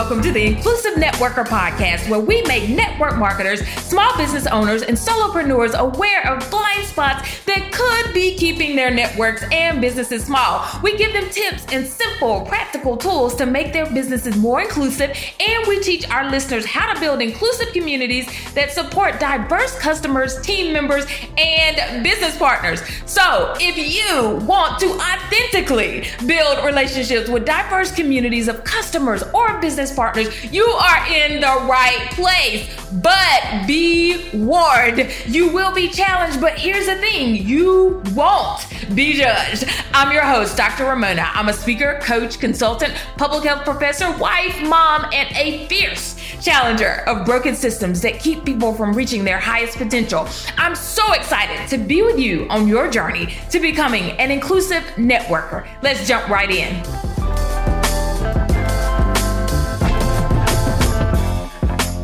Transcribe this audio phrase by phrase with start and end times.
[0.00, 4.96] welcome to the Inclusive Networker podcast, where we make network marketers, small business owners, and
[4.96, 10.66] solopreneurs aware of blind spots that could be keeping their networks and businesses small.
[10.82, 15.66] We give them tips and simple, practical tools to make their businesses more inclusive, and
[15.68, 21.04] we teach our listeners how to build inclusive communities that support diverse customers, team members,
[21.36, 22.80] and business partners.
[23.04, 29.89] So, if you want to authentically build relationships with diverse communities of customers or business
[29.94, 32.68] partners, you are in the right place.
[32.92, 36.40] But be warned, you will be challenged.
[36.40, 39.64] But here's the thing you won't be judged.
[39.92, 40.84] I'm your host, Dr.
[40.84, 41.30] Raymona.
[41.34, 47.26] I'm a speaker, coach, consultant, public health professor, wife, mom, and a fierce challenger of
[47.26, 50.28] broken systems that keep people from reaching their highest potential.
[50.56, 55.66] I'm so excited to be with you on your journey to becoming an inclusive networker.
[55.82, 57.09] Let's jump right in.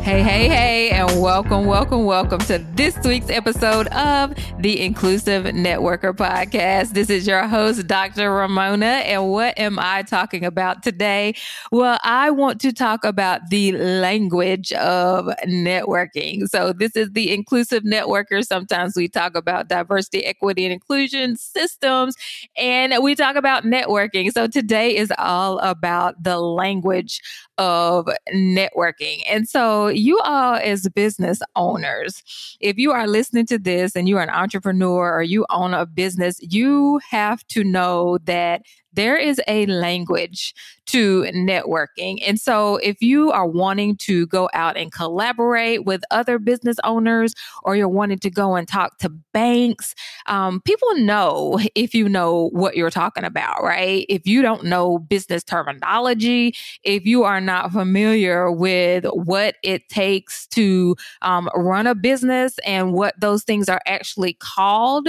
[0.07, 6.13] Hey, hey, hey, and welcome, welcome, welcome to this week's episode of the Inclusive Networker
[6.15, 6.93] Podcast.
[6.93, 8.29] This is your host, Dr.
[8.29, 9.03] Raymona.
[9.03, 11.35] And what am I talking about today?
[11.73, 16.47] Well, I want to talk about the language of networking.
[16.47, 18.45] So, this is the Inclusive Networker.
[18.45, 22.15] Sometimes we talk about diversity, equity, and inclusion systems,
[22.55, 24.31] and we talk about networking.
[24.31, 27.21] So, today is all about the language
[27.57, 29.21] of networking.
[29.29, 32.23] And so, you all, as business owners,
[32.59, 35.85] if you are listening to this and you are an entrepreneur or you own a
[35.85, 38.61] business, you have to know that
[38.97, 40.55] there is a language
[40.87, 42.17] to networking.
[42.25, 47.35] And so if you are wanting to go out and collaborate with other business owners
[47.63, 49.93] or you're wanting to go and talk to banks,
[50.25, 54.05] um, people know if you know what you're talking about, right?
[54.09, 60.47] If you don't know business terminology, if you are not familiar with what it takes
[60.47, 65.07] to um, run a business and what those things are actually called,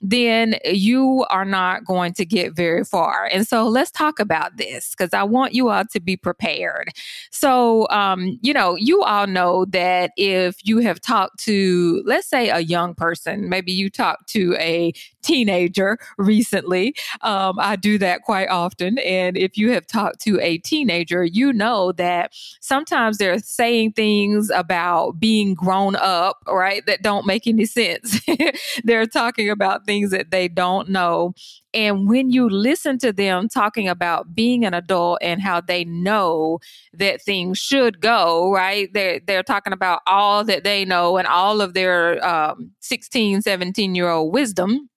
[0.00, 3.27] then you are not going to get very far.
[3.32, 6.90] And so let's talk about this because I want you all to be prepared.
[7.30, 12.50] So, um, you know, you all know that if you have talked to, let's say,
[12.50, 16.94] a young person, maybe you talked to a teenager recently.
[17.20, 18.98] Um, I do that quite often.
[18.98, 24.50] And if you have talked to a teenager, you know that sometimes they're saying things
[24.50, 28.20] about being grown up, right, that don't make any sense.
[28.84, 31.34] they're talking about things that they don't know.
[31.74, 36.60] And when you listen to them talking about being an adult and how they know
[36.94, 38.92] that things should go, right?
[38.92, 43.94] They're, they're talking about all that they know and all of their um, 16, 17
[43.94, 44.88] year old wisdom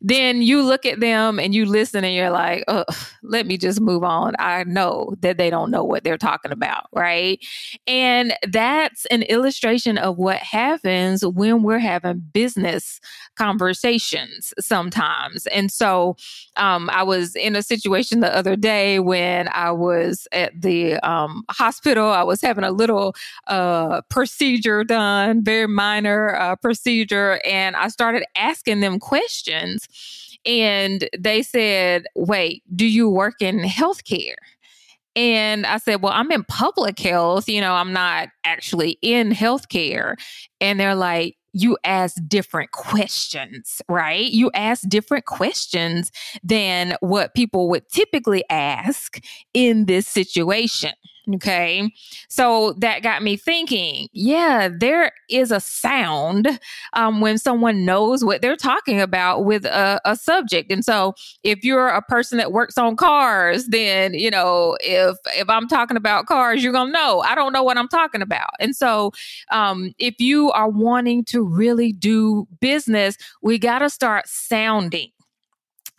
[0.00, 2.84] then you look at them and you listen and you're like, oh,
[3.22, 4.34] let me just move on.
[4.38, 7.38] I know that they don't know what they're talking about, right?
[7.86, 13.00] And that's an illustration of what happens when we're having business
[13.36, 15.46] conversations sometimes.
[15.46, 16.16] And so
[16.56, 21.44] um, I was in a situation the other day when I was at the um,
[21.50, 22.08] hospital.
[22.08, 23.14] I was having a little
[23.46, 29.87] uh, procedure done, very minor uh, procedure, and I started asking them questions.
[30.44, 34.36] And they said, Wait, do you work in healthcare?
[35.16, 37.48] And I said, Well, I'm in public health.
[37.48, 40.14] You know, I'm not actually in healthcare.
[40.60, 44.30] And they're like, you ask different questions, right?
[44.30, 46.12] You ask different questions
[46.42, 49.18] than what people would typically ask
[49.54, 50.92] in this situation.
[51.34, 51.92] Okay.
[52.28, 56.58] So that got me thinking, yeah, there is a sound
[56.94, 60.72] um, when someone knows what they're talking about with a, a, subject.
[60.72, 65.50] And so if you're a person that works on cars, then, you know, if, if
[65.50, 68.50] I'm talking about cars, you're going to know, I don't know what I'm talking about.
[68.58, 69.12] And so
[69.50, 75.10] um, if you are wanting to really do business, we got to start sounding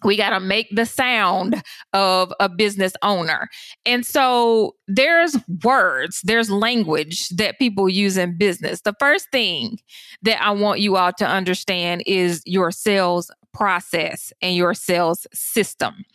[0.03, 1.61] we got to make the sound
[1.93, 3.49] of a business owner.
[3.85, 8.81] And so there's words, there's language that people use in business.
[8.81, 9.79] The first thing
[10.21, 16.05] that I want you all to understand is your sales process and your sales system.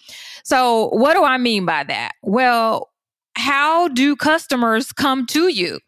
[0.45, 2.13] So, what do I mean by that?
[2.23, 2.91] Well,
[3.37, 5.81] how do customers come to you?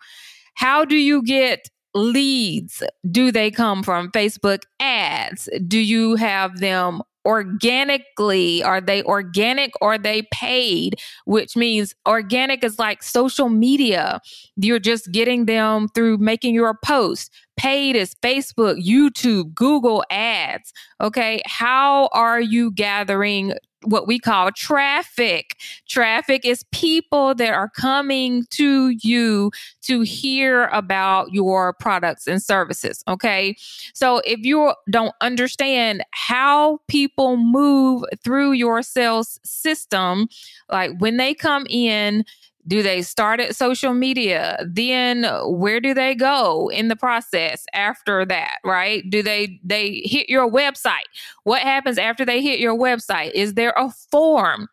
[0.54, 2.82] How do you get leads?
[3.10, 5.48] Do they come from Facebook ads?
[5.66, 11.00] Do you have them organically are they organic or they paid?
[11.24, 14.20] Which means organic is like social media.
[14.56, 17.32] You're just getting them through making your post.
[17.56, 20.72] Paid is facebook youtube google ads.
[21.00, 23.54] Okay how are you gathering
[23.86, 25.56] what we call traffic.
[25.88, 29.50] Traffic is people that are coming to you
[29.82, 33.02] to hear about your products and services.
[33.08, 33.56] Okay.
[33.94, 40.28] So if you don't understand how people move through your sales system,
[40.70, 42.24] like when they come in,
[42.66, 44.58] do they start at social media?
[44.66, 49.08] Then where do they go in the process after that, right?
[49.08, 51.06] Do they they hit your website?
[51.44, 53.32] What happens after they hit your website?
[53.32, 54.68] Is there a form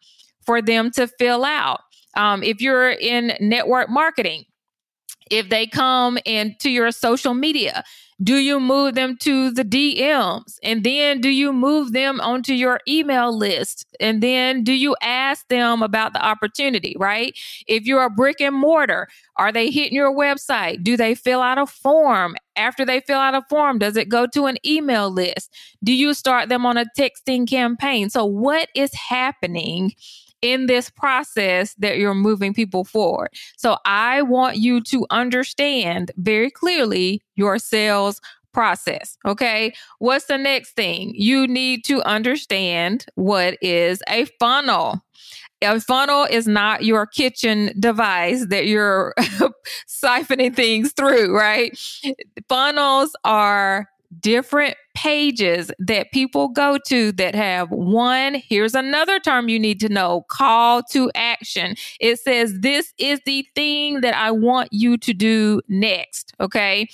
[0.45, 1.81] for them to fill out?
[2.15, 4.45] Um, if you're in network marketing,
[5.31, 7.83] if they come into your social media,
[8.23, 10.57] do you move them to the DMs?
[10.63, 13.85] And then do you move them onto your email list?
[13.99, 17.37] And then do you ask them about the opportunity, right?
[17.67, 20.83] If you're a brick and mortar, are they hitting your website?
[20.83, 22.35] Do they fill out a form?
[22.55, 25.51] After they fill out a form, does it go to an email list?
[25.83, 28.11] Do you start them on a texting campaign?
[28.11, 29.93] So, what is happening
[30.43, 33.29] in this process that you're moving people forward.
[33.57, 38.21] So I want you to understand very clearly your sales
[38.53, 39.17] process.
[39.25, 39.73] Okay.
[39.97, 41.13] What's the next thing?
[41.15, 45.01] You need to understand what is a funnel.
[45.61, 49.15] A funnel is not your kitchen device that you're
[49.87, 51.77] siphoning things through, right?
[52.49, 53.87] Funnels are
[54.19, 59.89] different pages that people go to that have one, here's another term you need to
[59.89, 61.75] know call to action.
[61.99, 66.33] It says, This is the thing that I want you to do next.
[66.39, 66.87] Okay.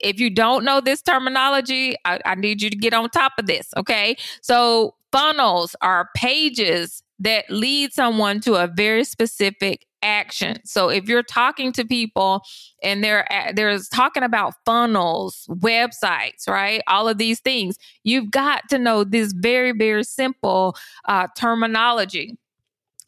[0.00, 3.46] If you don't know this terminology, I, I need you to get on top of
[3.46, 3.68] this.
[3.76, 4.16] Okay.
[4.42, 10.58] So, funnels are pages that lead someone to a very specific action.
[10.64, 12.42] So if you're talking to people
[12.82, 16.82] and they're there's talking about funnels, websites, right?
[16.86, 22.36] All of these things, you've got to know this very very simple uh, terminology.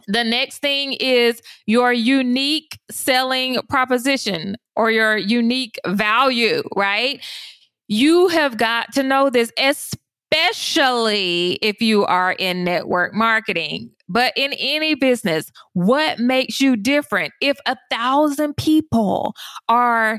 [0.06, 7.22] The next thing is your unique selling proposition or your unique value, right?
[7.86, 10.00] You have got to know this, especially
[11.62, 13.90] if you are in network marketing.
[14.08, 17.32] But in any business, what makes you different?
[17.40, 19.34] If a thousand people
[19.68, 20.18] are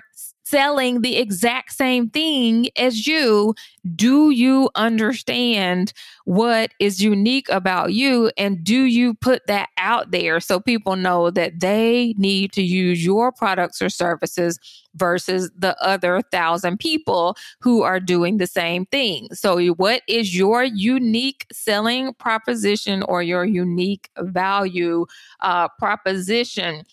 [0.51, 3.55] selling the exact same thing as you,
[3.95, 5.93] do you understand
[6.25, 8.29] what is unique about you?
[8.37, 13.03] And do you put that out there so people know that they need to use
[13.03, 14.59] your products or services
[14.95, 19.29] versus the other thousand people who are doing the same thing?
[19.31, 25.05] So, what is your unique selling proposition or your unique value
[25.39, 26.83] uh, proposition?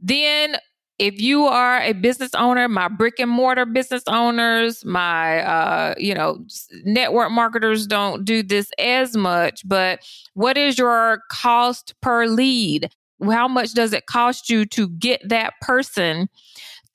[0.00, 0.56] Then
[0.98, 6.14] if you are a business owner, my brick and mortar business owners, my uh, you
[6.14, 6.44] know,
[6.84, 10.00] network marketers don't do this as much, but
[10.34, 12.90] what is your cost per lead?
[13.22, 16.28] How much does it cost you to get that person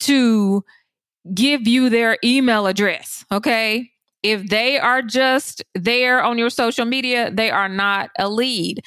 [0.02, 0.64] to
[1.34, 3.26] give you their email address?
[3.32, 3.90] Okay?
[4.24, 8.82] If they are just there on your social media, they are not a lead.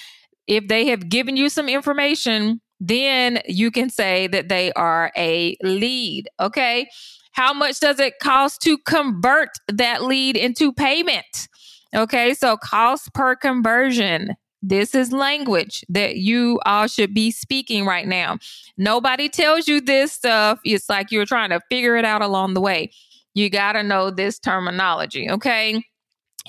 [0.47, 5.57] If they have given you some information, then you can say that they are a
[5.63, 6.29] lead.
[6.41, 6.89] Okay.
[7.31, 11.49] How much does it cost to convert that lead into payment?
[11.95, 12.35] Okay.
[12.35, 14.35] So cost per conversion.
[14.63, 18.39] This is language that you all should be speaking right now.
[18.77, 20.59] Nobody tells you this stuff.
[20.65, 22.91] It's like you're trying to figure it out along the way.
[23.35, 25.31] You got to know this terminology.
[25.31, 25.85] Okay.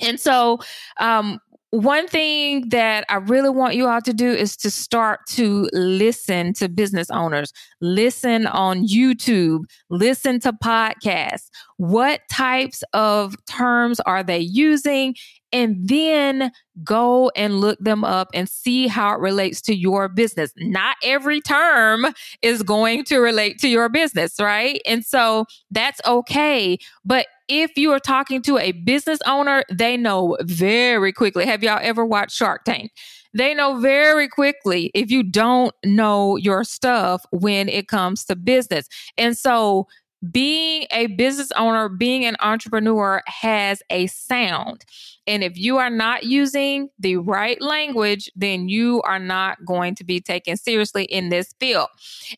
[0.02, 0.58] And so,
[0.98, 1.38] um,
[1.74, 6.52] one thing that I really want you all to do is to start to listen
[6.54, 11.48] to business owners, listen on YouTube, listen to podcasts.
[11.78, 15.16] What types of terms are they using?
[15.54, 16.50] And then
[16.82, 20.52] go and look them up and see how it relates to your business.
[20.58, 22.06] Not every term
[22.42, 24.82] is going to relate to your business, right?
[24.84, 26.76] And so that's okay.
[27.04, 31.46] But if you are talking to a business owner, they know very quickly.
[31.46, 32.90] Have y'all ever watched Shark Tank?
[33.32, 38.88] They know very quickly if you don't know your stuff when it comes to business.
[39.16, 39.86] And so
[40.30, 44.84] being a business owner, being an entrepreneur has a sound.
[45.26, 50.04] And if you are not using the right language, then you are not going to
[50.04, 51.88] be taken seriously in this field.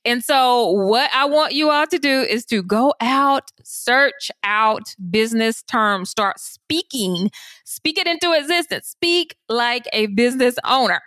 [0.05, 4.95] And so, what I want you all to do is to go out, search out
[5.11, 7.31] business terms, start speaking,
[7.65, 11.01] speak it into existence, speak like a business owner.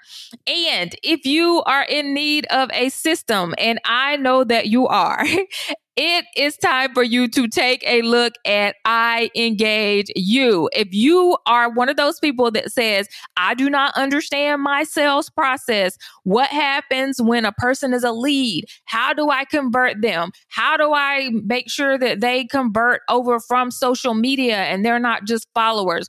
[0.48, 5.26] And if you are in need of a system, and I know that you are,
[6.02, 10.70] it is time for you to take a look at I Engage You.
[10.72, 15.30] If you are one of those people that says, I do not understand my sales
[15.30, 18.64] process, what happens when a person is a lead?
[18.86, 20.32] How do I convert them?
[20.48, 25.26] How do I make sure that they convert over from social media and they're not
[25.26, 26.08] just followers?